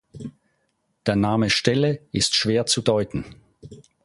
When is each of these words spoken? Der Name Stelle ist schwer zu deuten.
Der 1.05 1.15
Name 1.15 1.51
Stelle 1.51 1.99
ist 2.11 2.33
schwer 2.35 2.65
zu 2.65 2.81
deuten. 2.81 3.23